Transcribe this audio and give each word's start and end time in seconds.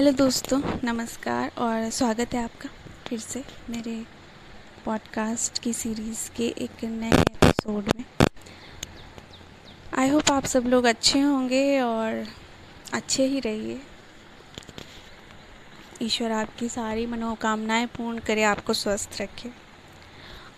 Hello 0.00 0.12
दोस्तों, 0.12 0.60
नमस्कार 0.84 1.50
और 1.58 1.90
स्वागत 1.90 2.34
है 2.34 2.42
आपका 2.44 2.68
फिर 3.06 3.18
से 3.18 3.42
मेरे 3.70 4.06
पॉडकास्ट 4.84 5.58
की 5.58 5.72
सीरीज़ 5.72 6.30
के 6.36 6.46
एक 6.58 6.84
नए 6.84 7.20
एपिसोड 7.20 7.90
में। 7.96 8.04
आई 9.98 10.08
होप 10.08 10.30
आप 10.32 10.44
सब 10.44 10.66
लोग 10.66 10.84
अच्छे 10.84 11.20
होंगे 11.20 11.80
और 11.80 12.24
अच्छे 12.92 13.26
ही 13.26 13.40
रहिए। 13.40 13.80
ईश्वर 16.02 16.32
आपकी 16.32 16.68
सारी 16.68 17.06
मनोकामनाएँ 17.06 17.86
पूर्ण 17.86 18.18
करे, 18.18 18.42
आपको 18.42 18.72
स्वस्थ 18.72 19.20
रखे 19.20 19.48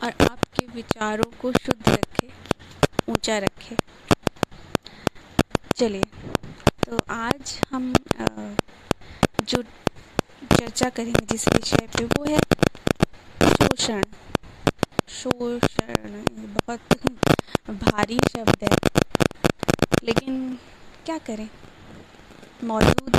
और 0.03 0.13
आपके 0.31 0.67
विचारों 0.67 1.31
को 1.41 1.53
शुद्ध 1.53 1.89
रखे, 1.89 2.31
ऊँचा 3.09 3.39
रखे। 3.39 3.77
चलिए 5.77 6.05
तो 6.87 7.05
आज 7.11 7.61
हम 7.71 7.93
जो 9.49 9.63
चर्चा 9.63 10.89
करेंगे, 10.89 11.25
जिस 11.27 11.47
विषय 11.49 11.87
पे, 11.97 12.05
वो 12.05 12.25
है 12.25 12.39
शोषण। 13.53 14.03
शोषण 15.09 16.23
बहुत 16.57 16.81
भारी 17.83 18.19
शब्द 18.31 18.63
है। 18.63 18.77
लेकिन 20.05 20.59
क्या 21.07 21.19
करें? 21.19 21.49
मौजूद 22.65 23.17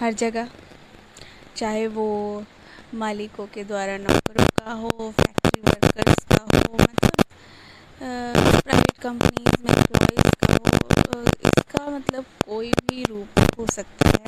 हर 0.00 0.12
जगह, 0.14 0.48
चाहे 1.56 1.86
वो 1.88 2.08
मालिकों 2.94 3.46
के 3.46 3.64
द्वारा 3.64 3.96
नौकरों 3.98 4.46
का 4.58 4.72
हो 4.72 5.10
फैक्ट्री 5.18 5.60
वर्कर्स 5.60 6.24
का 6.24 6.42
हो 6.44 6.74
मतलब 6.74 7.24
प्राइवेट 8.00 8.98
कंपनीज़ 9.02 9.62
में 9.64 9.72
एम्प्लॉयज़ 9.72 10.30
का 10.44 10.52
हो 10.54 11.22
इसका 11.22 11.88
मतलब 11.90 12.24
कोई 12.46 12.72
भी 12.88 13.04
रूप 13.04 13.40
हो 13.58 13.66
सकता 13.72 14.08
है। 14.08 14.27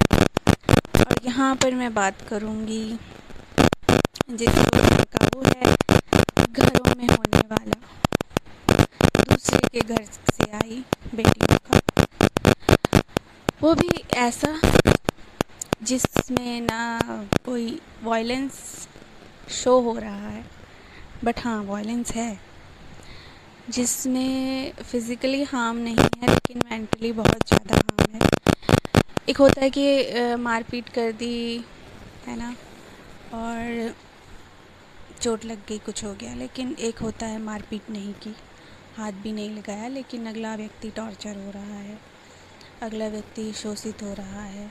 यहाँ 1.25 1.55
पर 1.63 1.75
मैं 1.75 1.93
बात 1.95 2.21
करूँगी 2.29 2.85
जिस 4.31 4.55
का 5.15 5.27
वो 5.35 5.43
है 5.43 5.75
घरों 6.45 6.95
में 6.97 7.07
होने 7.09 7.41
वाला। 7.51 7.79
दूसरे 9.29 9.61
के 9.73 9.81
घर 9.81 10.05
से 10.05 10.51
आई 10.57 10.83
बेटियों 11.15 11.59
का। 11.67 11.81
वो 13.63 13.75
भी 13.75 14.03
ऐसा 14.19 14.55
जिसमें 15.83 16.61
ना 16.61 16.81
कोई 17.45 17.79
वायलेंस 18.05 18.89
शो 19.53 19.79
हो 19.81 19.99
रहा 19.99 20.29
है 20.29 20.45
बट 21.25 21.45
हाँ 21.45 21.63
वायलेंस 21.65 22.13
है। 22.13 22.39
जिसमें 23.71 24.73
फिज़िकली 24.83 25.43
हार्म 25.45 25.77
नहीं 25.79 25.97
है, 25.97 26.29
लेकिन 26.29 26.63
मेंटली 26.71 27.13
बहुत 27.13 27.49
ज़्यादा 27.49 27.77
हार्म 27.77 28.00
एक 29.31 29.39
होता 29.39 29.61
है 29.61 29.71
कि 29.71 30.35
मारपीट 30.37 30.89
कर 30.89 31.13
दी, 31.13 31.65
है 32.27 32.37
ना? 32.37 32.55
और 33.33 33.95
चोट 35.23 35.45
लग 35.45 35.59
गई, 35.69 35.79
कुछ 35.79 36.05
हो 36.05 36.13
गया, 36.15 36.35
लेकिन 36.35 36.75
एक 36.79 36.99
होता 36.99 37.27
है 37.27 37.39
मारपीट 37.39 37.91
नहीं 37.91 38.13
की, 38.15 38.35
हाथ 38.97 39.13
भी 39.23 39.33
नहीं 39.33 39.51
लगाया, 39.51 39.89
लेकिन 39.89 40.27
अगला 40.27 40.55
व्यक्ति 40.57 40.91
टॉर्चर 40.97 41.37
हो 41.37 41.51
रहा 41.51 41.79
है, 41.79 41.99
अगला 42.83 43.09
व्यक्ति 43.09 43.53
शोषित 43.53 44.03
हो 44.03 44.15
रहा 44.15 44.43
है। 44.45 44.71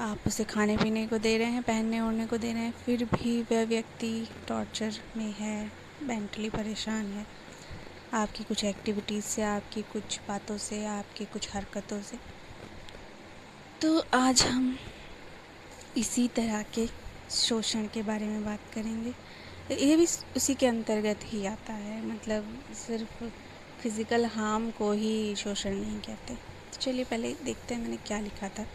आप 0.00 0.26
उसे 0.26 0.44
खाने 0.44 0.76
पीने 0.76 1.06
को 1.06 1.18
दे 1.18 1.36
रहे 1.38 1.50
हैं, 1.50 1.62
पहनने 1.62 2.00
ओढ़ने 2.00 2.26
को 2.26 2.36
दे 2.38 2.52
रहे 2.52 2.62
हैं, 2.62 2.72
फिर 2.84 3.04
भी 3.04 3.40
वह 3.42 3.64
व्यक्ति 3.66 4.14
टॉर्चर 4.48 4.92
में 5.16 5.32
है 5.40 5.70
मेंटली 6.02 6.50
परेशान 6.50 7.04
है। 7.06 7.26
आपकी 8.14 8.44
कुछ 8.44 8.64
एक्टिविटीज़ 8.64 9.24
से, 9.24 9.42
आपकी 9.44 9.82
कुछ 9.92 10.20
बातों 10.28 10.58
से, 10.58 10.84
आपकी 10.88 11.24
कुछ 11.24 11.48
हरकतों 11.54 12.02
से 12.02 12.41
तो 13.82 14.04
आज 14.14 14.42
हम 14.42 14.78
इसी 15.96 16.28
तरह 16.28 16.62
के 16.62 16.86
शोषण 17.30 17.86
के 17.86 18.02
बारे 18.02 18.26
में 18.26 18.44
बात 18.44 18.60
करेंगे। 18.74 19.14
ये 19.74 19.96
भी 19.96 20.06
उसी 20.36 20.54
के 20.54 20.66
अंतर्गत 20.66 21.20
ही 21.24 21.46
आता 21.46 21.72
है 21.72 22.06
मतलब 22.06 22.62
सिर्फ़ 22.74 23.24
फ़िज़िकल 23.82 24.26
हार्म 24.26 24.70
को 24.70 24.92
ही 24.92 25.34
शोषण 25.36 25.74
नहीं 25.74 25.98
कहते। 26.00 26.34
तो 26.34 26.78
चलिए 26.80 27.04
पहले 27.04 27.32
देखते 27.44 27.74
हैं 27.74 27.82
मैंने 27.82 27.96
क्या 27.96 28.20
लिखा 28.20 28.48
था। 28.48 28.66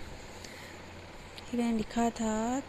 मैंने 1.55 1.77
लिखा 1.77 2.09
था 2.09 2.63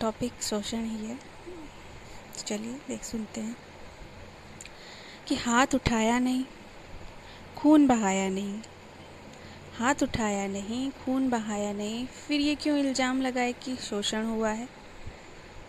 टॉपिक 0.00 0.42
शोषण 0.42 0.84
ही 0.84 1.06
है। 1.06 1.16
तो 1.16 2.42
चलिए 2.42 2.72
देख 2.88 3.04
सुनते 3.04 3.40
हैं। 3.40 3.56
कि 5.28 5.34
हाथ 5.34 5.74
उठाया 5.74 6.18
नहीं, 6.18 6.44
खून 7.56 7.86
बहाया 7.86 8.28
नहीं 8.28 8.60
हाथ 9.78 9.94
उठाया 10.02 10.46
नहीं, 10.46 10.90
खून 10.90 11.30
बहाया 11.30 11.72
नहीं, 11.72 12.06
फिर 12.06 12.40
ये 12.40 12.54
क्यों 12.54 12.78
इल्ज़ाम 12.78 13.22
लगाए 13.22 13.52
कि 13.52 13.76
शोषण 13.76 14.24
हुआ 14.24 14.50
है? 14.50 14.68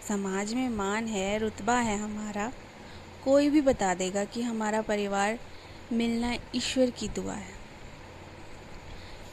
समाज 0.08 0.54
में 0.54 0.70
मान 0.70 1.08
है, 1.08 1.38
रुतबा 1.38 1.76
है 1.76 1.98
हमारा। 1.98 2.52
कोई 3.26 3.50
भी 3.50 3.62
बता 3.62 3.94
देगा 3.94 4.26
कि 4.26 4.42
हमारा 4.42 4.82
परिवार 4.82 5.40
मिलना 5.94 6.36
ईश्वर 6.56 6.90
की 6.90 7.08
दुआ 7.08 7.34
है। 7.34 7.54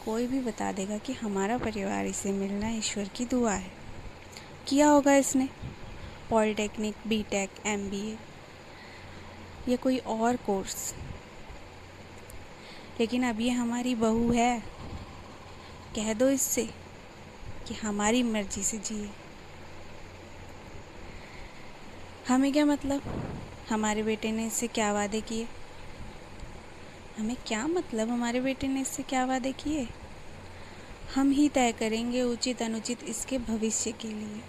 कोई 0.05 0.27
भी 0.27 0.41
बता 0.41 0.73
देगा 0.73 0.99
कि 0.99 1.13
हमारा 1.13 1.59
परिवार 1.59 2.07
इसे 2.07 2.33
मिलना 2.33 2.69
ईश्वर 2.69 3.09
की 3.09 3.25
दुआ 3.25 3.53
है। 3.53 3.73
किया 4.69 4.89
होगा 4.89 5.15
इसने? 5.15 5.49
पॉलिटेक्निक 6.31 6.95
बीटेक 7.07 7.51
एमबीए 7.67 8.19
या 9.69 9.77
कोई 9.77 9.99
और 9.99 10.37
कोर्स? 10.37 10.95
लेकिन 13.01 13.25
अब 13.25 13.41
ये 13.41 13.51
हमारी 13.51 13.95
बहू 13.95 14.33
है। 14.33 14.61
कह 15.97 16.13
दो 16.13 16.29
इससे 16.29 16.67
कि 17.69 17.75
हमारी 17.75 18.23
मर्ज़ी 18.23 18.63
से 18.63 18.79
जिए। 18.79 19.11
हमें 22.29 22.53
क्या 22.53 22.67
मतलब? 22.67 23.03
हमारे 23.71 24.03
बेटे 24.03 24.33
ने 24.33 24.47
इससे 24.47 24.67
क्या 24.67 24.93
वादे 24.93 25.21
किए? 25.21 25.49
हमें 27.19 27.37
क्या 27.47 27.67
मतलब 27.67 28.09
हमारे 28.09 28.41
बेटे 28.41 28.69
ने 28.69 28.81
इससे 28.81 29.03
क्या 29.03 29.25
वादे 29.25 29.53
किए? 29.53 29.89
हम 31.15 31.31
ही 31.31 31.49
तय 31.49 31.73
करेंगे 31.73 32.23
उचित 32.23 32.63
अनुचित 32.63 33.05
इसके 33.05 33.39
भविष्य 33.39 33.93
के 33.93 34.09
लिए। 34.09 34.41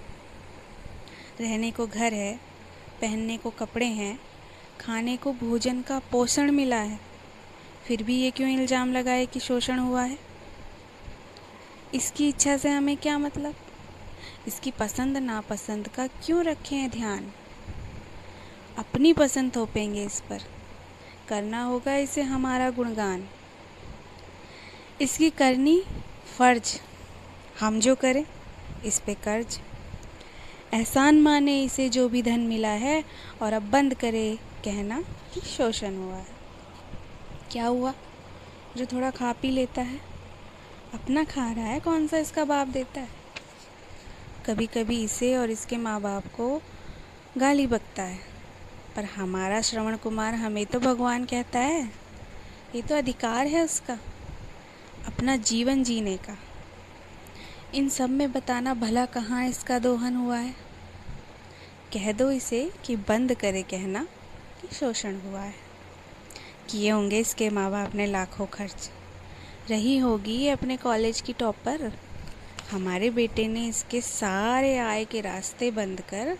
रहने 1.40 1.72
को 1.72 1.88
घर 1.88 2.14
है, 2.14 2.40
पहनने 3.02 3.38
को 3.38 3.50
कपड़े 3.50 3.86
हैं, 3.86 4.20
खाने 4.80 5.18
को 5.18 5.34
भोजन 5.34 5.82
का 5.82 6.00
पोषण 6.00 6.52
मिला 6.52 6.82
है। 6.82 7.05
फिर 7.88 8.04
भी 8.04 8.16
ये 8.16 8.32
क्यों 8.32 8.50
इल्ज़ाम 8.50 8.94
लगाए 8.94 9.26
कि 9.26 9.40
शोषण 9.40 9.80
हुआ 9.80 10.04
है? 10.04 10.18
इसकी 11.94 12.30
इच्छा 12.30 12.58
से 12.58 12.70
हमें 12.70 12.98
क्या 12.98 13.18
मतलब? 13.18 13.56
इसकी 14.48 14.72
पसंद 14.72 15.18
नापसंद 15.18 15.88
का 15.88 16.08
क्यों 16.08 16.44
रखें 16.44 16.90
ध्यान? 16.90 17.32
अपनी 18.78 19.14
पसंद 19.14 19.56
थोपेंगे 19.56 20.04
इस 20.04 20.20
पर। 20.20 20.42
करना 21.30 21.64
होगा 21.64 21.96
इसे 21.96 22.22
हमारा 22.22 22.70
गुणगान। 22.70 23.28
इसकी 25.02 25.30
करनी 25.30 25.84
फ़र्ज़। 26.38 26.80
हम 27.60 27.80
जो 27.80 27.96
करें, 27.96 28.26
इस 28.86 29.00
पे 29.00 29.14
कर्ज। 29.14 29.60
एहसान 30.74 31.22
माने 31.22 31.64
इसे 31.64 31.90
जो 31.90 32.10
भी 32.10 32.22
धन 32.22 32.40
मिला 32.40 32.70
है 32.70 33.04
और 33.42 33.54
अब 33.54 33.70
बंद 33.72 33.94
करे 33.94 34.38
कहना 34.66 35.02
कि 35.34 35.42
शोषण 35.42 35.96
हुआ 35.96 36.16
है। 36.16 36.35
क्या 37.52 37.68
हुआ? 37.68 37.94
जो 38.78 38.86
थोड़ा 38.86 39.12
खा 39.12 39.34
पी 39.34 39.52
लेता 39.52 39.82
है। 39.82 40.00
अपना 40.94 41.24
खा 41.24 41.52
रहा 41.52 41.66
है, 41.66 41.80
कौन 41.80 42.08
सा 42.08 42.18
इसका 42.18 42.46
बाप 42.46 42.68
देता 42.68 43.02
है? 43.02 43.10
कभी 44.46 44.66
कभी 44.66 45.04
इसे 45.04 45.38
और 45.38 45.50
इसके 45.50 45.78
माँ 45.78 46.02
बाप 46.02 46.28
को 46.28 46.62
गाली 47.38 47.68
बकता 47.68 48.04
है। 48.04 48.20
पर 48.96 49.04
हमारा 49.04 49.62
श्रवण 49.62 49.98
कुमार 49.98 50.34
हमें 50.34 50.66
तो 50.66 50.80
भगवान 50.80 51.26
कहता 51.26 51.60
है। 51.60 51.92
ये 52.76 52.82
तो 52.82 52.96
अधिकार 52.96 53.48
है 53.48 53.64
उसका, 53.64 54.00
अपना 55.08 55.36
जीवन 55.36 55.84
जीने 55.84 56.18
का। 56.18 56.38
इन 57.76 57.90
सब 57.90 58.10
में 58.10 58.32
बताना 58.32 58.74
भला 58.74 59.06
कहाँ 59.06 59.48
इसका 59.48 59.80
दोहन 59.80 60.16
हुआ 60.16 60.38
है? 60.38 60.56
कह 61.94 62.12
दो 62.12 62.32
इसे 62.32 62.72
कि 62.86 62.96
बंद 62.96 63.34
करे 63.34 63.64
कहना 63.64 64.04
कि 64.62 64.76
शोषण 64.76 65.20
हुआ 65.20 65.42
है। 65.42 65.65
किए 66.76 66.90
होंगे 66.90 67.20
इसके 67.20 67.50
माँ 67.50 67.70
बाप 67.72 67.94
ने 67.96 68.06
लाखों 68.06 68.46
खर्च। 68.46 68.90
रही 69.70 69.98
होगी 69.98 70.48
अपने 70.48 70.76
कॉलेज 70.78 71.20
की 71.22 71.34
टॉपर 71.34 71.92
हमारे 72.72 73.10
बेटे 73.10 73.48
ने 73.48 73.66
इसके 73.68 74.02
सारे 74.02 74.78
आय 74.78 75.06
के 75.06 75.22
रास्ते 75.22 75.70
बंद 75.72 76.02
कर 76.02 76.36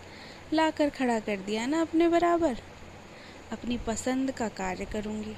ला 0.52 0.68
कर 0.70 0.90
खड़ा 0.90 1.18
कर 1.20 1.36
दिया 1.36 1.64
ना 1.66 1.80
अपने 1.80 2.08
बराबर। 2.08 2.56
अपनी 3.52 3.78
पसंद 3.78 4.30
का 4.30 4.48
कार्य 4.48 4.84
करूँगी, 4.84 5.34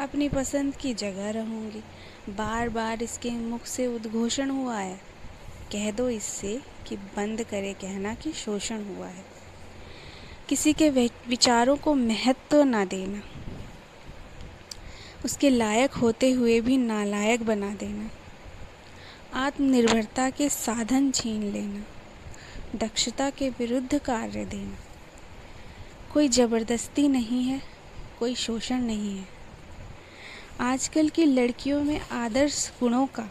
अपनी 0.00 0.28
पसंद 0.28 0.76
की 0.76 0.94
जगह 0.94 1.30
रहूँगी। 1.30 1.82
बार 2.32 2.68
बार 2.68 3.02
इसके 3.02 3.30
मुख 3.30 3.66
से 3.66 3.86
उद्घोषण 3.86 4.50
हुआ 4.50 4.78
है। 4.78 5.00
कह 5.72 5.90
दो 5.90 6.08
इससे 6.08 6.60
कि 6.86 6.96
बंद 6.96 7.42
करे 7.42 7.72
कहना 7.72 8.14
कि 8.14 8.32
शोषण 8.36 8.84
हुआ 8.86 9.06
है। 9.06 9.24
किसी 10.48 10.72
के 10.72 10.90
विचारों 10.90 11.76
को 11.76 11.94
महत्व 11.94 12.50
तो 12.50 12.64
ना 12.64 12.84
देना। 12.84 13.22
उसके 15.24 15.50
लायक 15.50 15.92
होते 15.92 16.30
हुए 16.30 16.60
भी 16.60 16.76
नालायक 16.76 17.42
बना 17.42 17.74
देना। 17.74 18.10
आत्मनिर्भरता 19.34 20.30
के 20.30 20.48
साधन 20.48 21.10
छीन 21.10 21.42
लेना। 21.42 21.84
दक्षता 22.78 23.30
के 23.30 23.48
विरुद्ध 23.48 23.98
कार्य 23.98 24.44
देना। 24.44 24.76
कोई 26.14 26.28
ज़बरदस्ती 26.28 27.08
नहीं 27.08 27.44
है, 27.44 27.62
कोई 28.18 28.34
शोषण 28.34 28.78
नहीं 28.78 29.18
है। 29.18 29.28
आजकल 30.60 31.08
की 31.08 31.24
लड़कियों 31.24 31.82
में 31.82 32.00
आदर्श 32.00 32.72
गुणों 32.80 33.06
का 33.06 33.28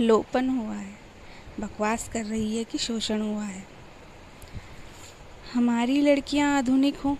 लोपन 0.00 0.48
हुआ 0.48 0.74
है। 0.74 0.98
बकवास 1.60 2.08
कर 2.08 2.24
रही 2.24 2.56
है 2.56 2.64
कि 2.64 2.78
शोषण 2.78 3.20
हुआ 3.20 3.44
है। 3.44 3.66
हमारी 5.54 6.00
लड़कियाँ 6.00 6.58
आधुनिक 6.58 6.96
हों, 6.96 7.16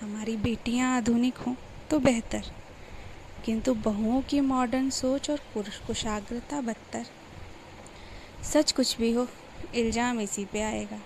हमारी 0.00 0.36
बेटियाँ 0.36 0.96
आधुनिक 0.96 1.36
हों 1.36 1.54
तो 1.90 1.98
बेहतर। 1.98 2.42
किंतु 3.44 3.74
बहुओं 3.74 4.22
की 4.22 4.40
मॉडर्न 4.40 4.90
सोच 4.90 5.30
और 5.30 5.40
कुशाग्रता 5.86 6.60
बदतर। 6.60 7.06
सच 8.44 8.72
कुछ 8.72 8.96
भी 8.98 9.12
हो, 9.12 9.28
इल्ज़ाम 9.74 10.20
इसी 10.20 10.44
पे 10.44 10.62
आएगा। 10.62 11.00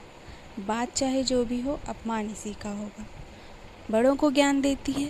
बात 0.66 0.94
चाहे 0.94 1.22
जो 1.22 1.44
भी 1.44 1.60
हो, 1.60 1.80
अपमान 1.88 2.30
इसी 2.30 2.52
का 2.52 2.70
होगा। 2.70 3.06
बड़ों 3.90 4.16
को 4.16 4.30
ज्ञान 4.30 4.60
देती 4.60 4.92
है, 4.92 5.08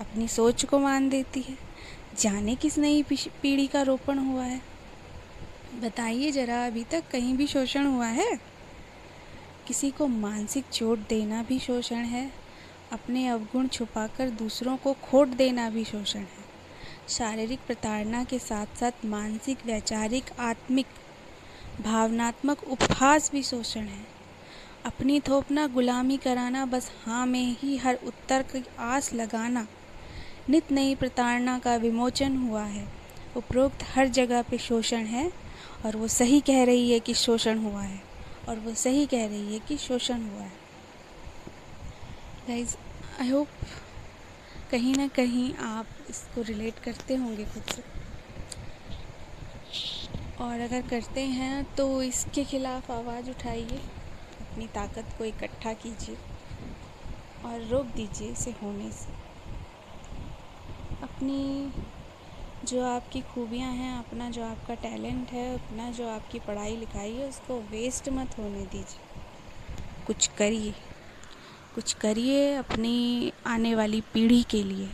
अपनी 0.00 0.28
सोच 0.28 0.64
को 0.64 0.78
मान 0.78 1.08
देती 1.08 1.40
है। 1.40 1.56
जाने 2.18 2.54
किस 2.54 2.78
नई 2.78 3.02
पीढ़ी 3.42 3.66
का 3.66 3.82
रोपण 3.82 4.18
हुआ 4.18 4.44
है? 4.44 4.60
बताइए 5.82 6.30
ज़रा, 6.30 6.66
अभी 6.66 6.84
तक 6.84 7.04
कहीं 7.10 7.36
भी 7.36 7.46
शोषण 7.46 7.86
हुआ 7.86 8.06
है? 8.06 8.40
किसी 9.66 9.90
को 9.90 10.06
मानसिक 10.06 10.64
चोट 10.72 10.98
देना 10.98 11.42
भी 11.42 11.58
शोषण 11.58 12.04
है, 12.04 12.32
अपने 12.92 13.28
अवगुण 13.28 13.66
छुपाकर 13.68 14.30
दूसरों 14.30 14.76
को 14.76 14.92
खोट 14.92 15.28
देना 15.28 15.70
भी 15.70 15.84
शोषण 15.84 16.20
है। 16.20 16.37
शारीरिक 17.08 17.60
प्रताड़ना 17.66 18.22
के 18.24 18.38
साथ 18.38 18.76
साथ 18.76 19.04
मानसिक, 19.04 19.58
वैचारिक, 19.66 20.24
आत्मिक, 20.40 20.86
भावनात्मक 21.82 22.62
उपहास 22.64 23.30
भी 23.32 23.42
शोषण 23.42 23.80
है। 23.80 24.06
अपनी 24.86 25.18
थोपना, 25.20 25.66
गुलामी 25.66 26.16
कराना, 26.16 26.64
बस 26.66 26.90
हाँ 27.04 27.26
में 27.26 27.56
ही 27.60 27.76
हर 27.76 27.98
उत्तर 28.06 28.42
की 28.42 28.64
आस 28.78 29.12
लगाना, 29.14 29.66
नित 30.50 30.70
नई 30.72 30.94
प्रताड़ना 30.94 31.58
का 31.58 31.76
विमोचन 31.76 32.36
हुआ 32.36 32.64
है। 32.64 32.86
उपरोक्त 33.36 33.84
हर 33.94 34.08
जगह 34.10 34.42
पे 34.42 34.58
शोषण 34.58 35.04
है 35.06 35.30
और 35.86 35.96
वो 35.96 36.08
सही 36.08 36.40
कह 36.40 36.64
रही 36.64 36.90
है 36.92 37.00
कि 37.00 37.14
शोषण 37.14 37.58
हुआ 37.58 37.82
है 37.82 38.00
और 38.48 38.58
वो 38.58 38.74
सही 38.74 39.06
कह 39.06 39.26
रही 39.26 39.52
है 39.52 39.58
कि 39.58 39.76
शोषण 39.78 40.22
हुआ 40.22 40.42
है। 40.42 40.56
आई 42.50 43.28
होप 43.30 43.48
कहीं 44.70 44.94
ना 44.94 45.08
कहीं 45.08 45.54
आप 45.54 45.86
इसको 46.10 46.42
रिलेट 46.42 46.78
करते 46.78 47.14
होंगे 47.16 47.44
खुद 47.44 47.62
से। 47.62 47.82
और 50.44 50.60
अगर 50.60 50.82
करते 50.88 51.20
हैं 51.20 51.74
तो 51.74 52.02
इसके 52.02 52.44
खिलाफ़ 52.44 52.92
आवाज़ 52.92 53.30
उठाइए, 53.30 53.80
अपनी 54.40 54.66
ताकत 54.66 55.14
को 55.18 55.24
इकट्ठा 55.24 55.72
कीजिए 55.72 56.16
और 57.44 57.62
रोक 57.62 57.86
दीजिए 57.86 58.28
इसे 58.28 58.50
होने 58.50 58.90
से। 58.90 59.12
अपनी 61.02 61.72
जो 62.64 62.84
आपकी 62.84 63.20
खूबियाँ 63.20 63.72
हैं, 63.72 63.98
अपना 63.98 64.30
जो 64.30 64.44
आपका 64.44 64.74
टैलेंट 64.74 65.30
है, 65.30 65.54
अपना 65.54 65.90
जो 65.90 66.08
आपकी 66.08 66.38
पढ़ाई 66.38 66.76
लिखाई 66.76 67.12
है, 67.12 67.28
उसको 67.28 67.60
वेस्ट 67.60 68.08
मत 68.08 68.38
होने 68.38 68.64
दीजिए। 68.66 70.04
कुछ 70.06 70.26
करिए। 70.26 70.74
कुछ 71.78 71.92
करिए 71.92 72.54
अपनी 72.56 73.32
आने 73.46 73.74
वाली 73.74 74.00
पीढ़ी 74.14 74.42
के 74.42 74.62
लिए, 74.62 74.88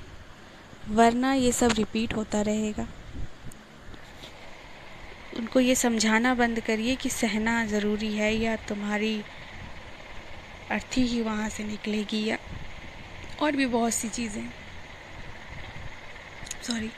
वरना 0.89 1.33
ये 1.35 1.53
सब 1.53 1.73
रिपीट 1.73 2.15
होता 2.17 2.41
रहेगा। 2.43 2.87
उनको 5.39 5.61
ये 5.61 5.75
समझाना 5.75 6.35
बंद 6.35 6.61
करिए 6.61 6.97
कि 6.97 7.11
सहना 7.11 7.65
ज़रूरी 7.67 8.13
है 8.15 8.33
या 8.35 8.57
तुम्हारी 8.69 9.15
अर्थी 10.71 11.07
ही 11.07 11.23
वहाँ 11.23 11.49
से 11.49 11.65
निकलेगी 11.65 12.23
या 12.25 12.39
और 13.43 13.57
भी 13.57 13.67
बहुत 13.69 13.95
सी 13.95 14.09
चीज़ें। 14.11 14.45
सॉरी 16.63 16.91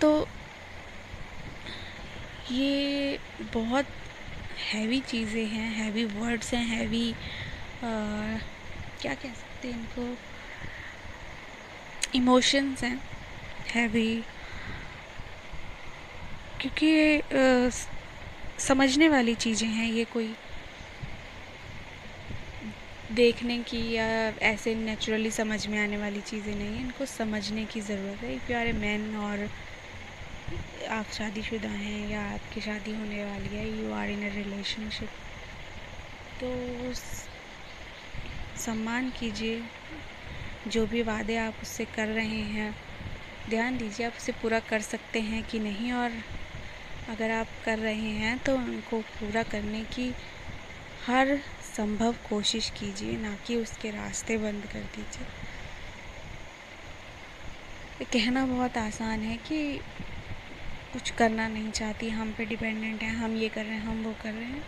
तो 0.00 0.16
ये 2.52 3.18
बहुत 3.54 3.86
हैवी 4.72 5.00
चीज़ें 5.02 5.46
हैं 5.46 5.70
हैवी 5.74 6.04
वर्ड्स 6.18 6.54
हैं 6.54 6.66
हैवी 6.66 7.14
क्या 9.04 9.14
कह 9.14 9.32
सकते 9.34 9.68
हैं 9.68 9.74
इनको? 9.74 10.02
इमोशंस 12.14 12.82
हैं 12.84 12.98
हैवी 13.74 14.24
क्योंकि 16.60 16.90
आ, 17.18 17.70
समझने 18.58 19.08
वाली 19.08 19.34
चीज़ें 19.34 19.68
हैं 19.68 19.90
ये 19.90 20.04
कोई। 20.04 20.34
देखने 23.10 23.58
की 23.62 23.78
या 23.92 24.06
ऐसे 24.42 24.74
नेचुरली 24.74 25.30
समझ 25.30 25.66
में 25.66 25.78
आने 25.78 25.96
वाली 25.96 26.20
चीज़ें 26.20 26.54
नहीं 26.54 26.74
हैं 26.74 26.80
इनको 26.80 27.06
समझने 27.06 27.64
की 27.66 27.80
ज़रूरत 27.80 28.22
है। 28.22 28.38
प्यारे 28.46 28.72
मैन 28.72 29.14
और 29.16 29.48
आप 30.90 31.06
शादीशुदा 31.12 31.68
हैं 31.68 32.08
या 32.08 32.22
आपकी 32.34 32.60
शादी 32.60 32.92
होने 32.92 33.24
वाली 33.24 33.56
है 33.56 33.68
you 33.70 33.92
are 33.92 34.10
in 34.10 34.22
a 34.30 34.34
relationship 34.34 35.10
तो 36.40 36.48
सम्मान 38.56 39.10
कीजिए। 39.10 39.62
जो 40.66 40.86
भी 40.86 41.02
वादे 41.02 41.36
आप 41.36 41.54
उससे 41.62 41.84
कर 41.84 42.08
रहे 42.08 42.42
हैं, 42.50 42.74
ध्यान 43.50 43.76
दीजिए 43.78 44.06
आप 44.06 44.12
उसे 44.12 44.32
पूरा 44.32 44.60
कर 44.60 44.80
सकते 44.80 45.20
हैं 45.20 45.42
कि 45.42 45.58
नहीं 45.58 45.92
और 45.92 46.10
अगर 47.08 47.30
आप 47.30 47.46
कर 47.64 47.78
रहे 47.78 48.10
हैं 48.12 48.38
तो 48.38 48.56
उनको 48.56 49.00
पूरा 49.00 49.42
करने 49.42 49.84
की 49.84 50.14
हर 51.06 51.36
संभव 51.76 52.14
कोशिश 52.28 52.70
कीजिए, 52.70 53.16
ना 53.16 53.34
कि 53.46 53.56
उसके 53.56 53.90
रास्ते 53.90 54.36
बंद 54.38 54.66
कर 54.72 54.80
दीजिए। 54.96 55.26
कहना 58.12 58.44
बहुत 58.46 58.76
आसान 58.78 59.20
है 59.20 59.36
कि 59.36 59.80
कुछ 60.92 61.10
करना 61.10 61.48
नहीं 61.48 61.70
चाहती, 61.70 62.08
हम 62.10 62.32
पे 62.32 62.44
डिपेंडेंट 62.44 63.02
हैं, 63.02 63.10
हम 63.10 63.36
ये 63.36 63.48
कर 63.48 63.64
रहे 63.64 63.74
हैं, 63.74 63.82
हम 63.82 64.02
वो 64.04 64.14
कर 64.22 64.32
रहे 64.32 64.44
हैं। 64.44 64.62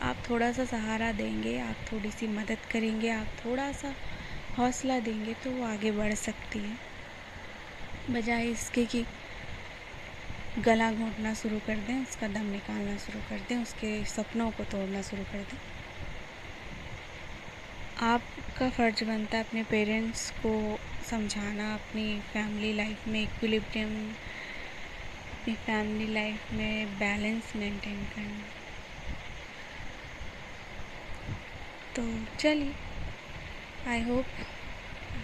आप 0.00 0.16
थोड़ा 0.30 0.52
सा 0.52 0.64
सहारा 0.64 1.12
देंगे, 1.12 1.58
आप 1.60 1.76
थोड़ी 1.92 2.10
सी 2.10 2.26
मदद 2.26 2.58
करेंगे, 2.72 3.10
आप 3.10 3.26
थोड़ा 3.44 3.72
सा 3.72 3.94
हौसला 4.58 5.00
देंगे 5.00 5.34
तो 5.34 5.50
वो 5.50 5.64
आगे 5.64 5.90
बढ़ 5.90 6.14
सकती 6.14 6.58
है। 6.58 6.76
बजाय 8.10 8.46
इसके 8.46 8.84
कि 8.84 9.04
गला 10.58 10.92
घोंटना 10.92 11.34
शुरू 11.34 11.58
कर 11.58 11.76
दें, 11.76 12.02
उसका 12.02 12.28
दम 12.28 12.46
निकालना 12.46 12.96
शुरू 12.96 13.20
कर 13.20 13.38
दें, 13.38 13.62
उसके 13.62 14.04
सपनों 14.04 14.50
को 14.50 14.64
तोड़ना 14.64 15.02
शुरू 15.02 15.22
कर 15.22 15.38
दें। 15.38 15.58
आपका 17.98 18.70
फ़र्ज़ 18.70 19.04
बनता 19.04 19.36
है 19.36 19.44
अपने 19.44 19.62
पेरेंट्स 19.62 20.30
को 20.30 20.78
समझाना, 21.10 21.74
अपनी 21.74 22.20
फैमिली 22.20 22.72
लाइफ 22.72 23.08
में 23.08 23.22
इक्विलिब्रियम 23.22 24.10
अपनी 25.32 25.54
फैमिली 25.54 26.12
लाइफ 26.12 26.52
में 26.52 26.98
बैलेंस 26.98 27.52
मेंटेन 27.56 28.04
करना। 28.04 28.61
तो 31.96 32.02
चलिए 32.40 32.74
आई 33.88 34.02
होप 34.02 34.26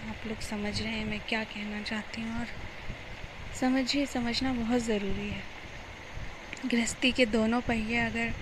आप 0.09 0.27
लोग 0.27 0.39
समझ 0.39 0.81
रहे 0.81 0.91
हैं 0.91 1.05
मैं 1.05 1.19
क्या 1.29 1.43
कहना 1.43 1.81
चाहती 1.81 2.21
हूँ 2.21 2.39
और 2.39 2.47
समझिए, 3.59 4.05
समझना 4.05 4.53
बहुत 4.53 4.81
ज़रूरी 4.81 5.29
है। 5.29 5.43
गृहस्थी 6.65 7.11
के 7.11 7.25
दोनों 7.25 7.61
पहिए 7.61 7.97
अगर 7.97 8.33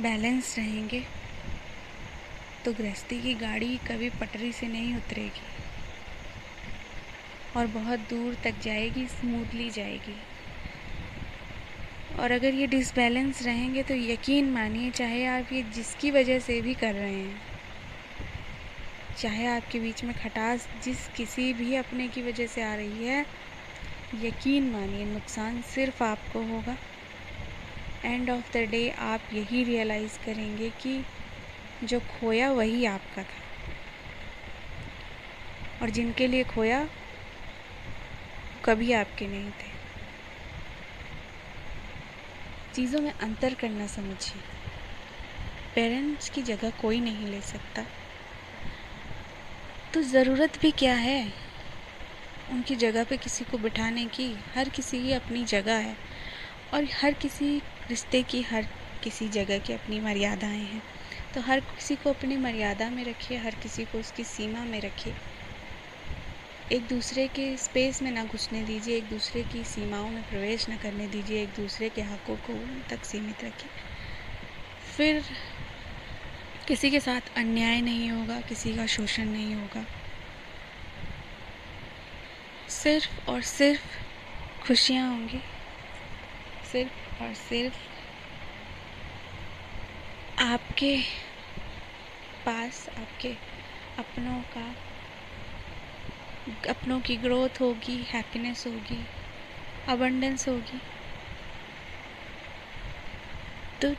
बैलेंस 0.00 0.54
रहेंगे 0.58 1.02
तो 2.64 2.72
गृहस्थी 2.72 3.20
की 3.22 3.34
गाड़ी 3.36 3.76
कभी 3.86 4.10
पटरी 4.10 4.52
से 4.52 4.66
नहीं 4.68 4.96
उतरेगी 4.96 5.46
और 7.56 7.66
बहुत 7.74 7.98
दूर 8.10 8.34
तक 8.44 8.60
जाएगी 8.62 9.06
स्मूथली 9.08 9.70
जाएगी। 9.70 10.16
और 12.18 12.32
अगर 12.32 12.54
ये 12.54 12.66
डिसबैलेंस 12.66 13.42
रहेंगे 13.42 13.82
तो 13.82 13.94
यकीन 13.94 14.50
मानिए, 14.50 14.90
चाहे 14.90 15.26
आप 15.26 15.52
ये 15.52 15.62
जिसकी 15.62 16.10
वजह 16.10 16.38
से 16.38 16.60
भी 16.60 16.74
कर 16.74 16.94
रहे 16.94 17.14
हैं, 17.14 17.40
चाहे 19.18 19.46
आपके 19.46 19.80
बीच 19.80 20.04
में 20.04 20.14
खटास 20.14 20.68
जिस 20.84 21.08
किसी 21.08 21.52
भी 21.52 21.74
अपने 21.74 22.08
की 22.08 22.22
वजह 22.22 22.46
से 22.46 22.62
आ 22.62 22.74
रही 22.74 23.04
है, 23.04 23.26
यकीन 24.24 24.70
मानिए 24.70 25.04
नुकसान 25.04 25.62
सिर्फ़ 25.62 26.04
आपको 26.04 26.42
होगा। 26.42 26.76
एंड 28.04 28.30
ऑफ़ 28.30 28.52
द 28.52 28.56
डे 28.56 28.88
आप 28.90 29.20
यही 29.32 29.64
रियलाइज़ 29.64 30.18
करेंगे 30.18 30.70
कि 30.70 31.04
जो 31.84 32.00
खोया 32.00 32.52
वही 32.52 32.84
आपका 32.84 33.22
था। 33.22 33.42
और 35.82 35.90
जिनके 35.90 36.26
लिए 36.26 36.44
खोया, 36.44 36.88
कभी 38.64 38.92
आपके 38.92 39.26
नहीं 39.26 39.50
थे। 39.50 39.77
चीज़ों 42.78 43.00
में 43.00 43.12
अंतर 43.12 43.54
करना 43.54 43.86
समझिए। 43.86 44.42
पेरेंट्स 45.74 46.28
की 46.28 46.42
जगह 46.42 46.70
कोई 46.70 47.00
नहीं 47.00 47.26
ले 47.26 47.40
सकता। 47.40 47.84
तो 49.94 50.02
ज़रूरत 50.02 50.60
भी 50.60 50.70
क्या 50.70 50.94
है? 50.94 51.32
उनकी 52.50 52.76
जगह 52.76 53.04
पे 53.04 53.16
किसी 53.16 53.44
को 53.44 53.58
बिठाने 53.58 54.04
की, 54.04 54.34
हर 54.54 54.68
किसी 54.68 55.02
की 55.02 55.12
अपनी 55.12 55.44
जगह 55.44 55.76
है। 55.76 55.96
और 56.74 56.84
हर 56.84 57.12
किसी 57.12 57.62
रिश्ते 57.90 58.22
की, 58.22 58.42
हर 58.42 58.66
किसी 59.02 59.28
जगह 59.28 59.58
की 59.58 59.72
अपनी 59.72 60.00
मर्यादाएँ 60.00 60.64
हैं। 60.64 60.82
तो 61.34 61.40
हर 61.40 61.60
किसी 61.60 61.96
को 61.96 62.10
अपनी 62.10 62.36
मर्यादा 62.36 62.90
में 62.90 63.04
रखिए, 63.04 63.38
हर 63.38 63.54
किसी 63.54 63.84
को 63.84 63.98
उसकी 63.98 64.24
सीमा 64.24 64.64
में 64.64 64.80
रखिए। 64.80 65.14
एक 66.72 66.82
दूसरे 66.82 67.28
के 67.28 67.56
स्पेस 67.56 68.02
में 68.02 68.10
ना 68.10 68.24
घुसने 68.24 68.62
दीजिए, 68.62 68.96
एक 68.96 69.04
दूसरे 69.04 69.42
की 69.42 69.64
सीमाओं 69.64 70.08
में 70.08 70.22
प्रवेश 70.22 70.70
न 70.70 70.76
करने 70.76 71.08
दीजिए, 71.08 71.42
एक 71.42 71.48
दूसरे 71.48 71.88
के 71.88 72.02
हकों 72.02 72.36
को 72.36 72.84
तक 72.88 73.04
सीमित 73.04 73.44
रखिए। 73.44 73.70
फिर 74.96 75.24
किसी 76.68 76.90
के 76.90 77.00
साथ 77.00 77.20
अन्याय 77.36 77.80
नहीं 77.80 78.10
होगा, 78.10 78.40
किसी 78.40 78.76
का 78.76 78.86
शोषण 78.86 79.24
नहीं 79.24 79.54
होगा। 79.54 79.86
सिर्फ़ 82.68 83.30
और 83.30 83.42
सिर्फ़ 83.42 83.82
खुशियाँ 84.66 85.10
होंगी। 85.10 85.40
सिर्फ़ 86.72 87.22
और 87.22 87.34
सिर्फ़ 87.34 87.76
आपके 90.42 91.02
पास, 92.46 92.88
आपके 92.88 93.36
अपनों 93.98 94.42
का 94.42 94.74
अपनों 96.68 97.00
की 97.00 97.16
ग्रोथ 97.16 97.60
होगी 97.60 97.96
हैप्पीनेस 98.02 98.66
होगी 98.66 98.98
अबंडेंस 99.88 100.48
होगी। 100.48 100.80
तो 103.82 103.94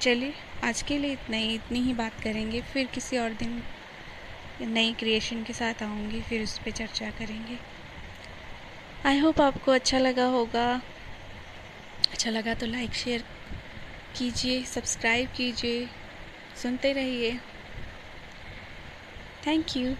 चलिए, 0.00 0.34
आज 0.64 0.82
के 0.82 0.98
लिए 0.98 1.12
इतना 1.12 1.36
ही, 1.36 1.54
इतनी 1.54 1.80
ही 1.80 1.94
बात 1.94 2.20
करेंगे, 2.20 2.60
फिर 2.62 2.86
किसी 2.86 3.18
और 3.18 3.32
दिन 3.32 3.62
नई 4.62 4.92
क्रिएशन 4.92 5.42
के 5.44 5.52
साथ 5.52 5.82
आऊँगी, 5.82 6.20
फिर 6.20 6.42
उस 6.42 6.58
पर 6.58 6.70
चर्चा 6.70 7.10
करेंगे। 7.10 7.58
आई 9.06 9.18
होप 9.18 9.40
आपको 9.40 9.72
अच्छा 9.72 9.98
लगा 9.98 10.24
होगा। 10.24 10.82
अच्छा 12.12 12.30
लगा 12.30 12.54
तो 12.54 12.66
लाइक 12.66 12.94
शेयर 12.94 13.24
कीजिए 14.18 14.62
सब्सक्राइब 14.64 15.28
कीजिए, 15.28 15.88
सुनते 16.62 16.92
रहिए। 16.92 17.38
Thank 19.46 19.76
you 19.76 19.94